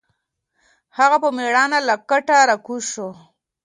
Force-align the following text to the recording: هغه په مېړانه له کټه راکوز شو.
هغه 0.97 1.17
په 1.23 1.29
مېړانه 1.37 1.79
له 1.87 1.95
کټه 2.09 2.37
راکوز 2.49 2.83
شو. 2.93 3.09